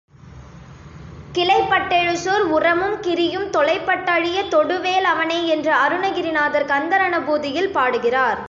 கிளைபட் 1.33 1.85
டெழுசூர் 1.89 2.45
உரமும் 2.51 2.95
கிரியும் 3.01 3.45
தொளைபட் 3.51 4.03
டழியத் 4.05 4.49
தொடுவே 4.49 4.95
லவனே 5.01 5.37
என்று 5.45 5.71
அருணகிரிநாதர் 5.73 6.65
கந்தரநுபூதியில் 6.65 7.71
பாடுகிறார். 7.71 8.39